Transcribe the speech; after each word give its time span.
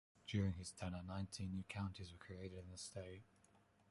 During 0.25 0.53
his 0.53 0.71
tenure 0.71 1.03
nineteen 1.07 1.51
new 1.51 1.61
counties 1.69 2.11
were 2.11 2.17
created 2.17 2.57
in 2.57 2.71
the 2.71 2.77
state. 2.79 3.21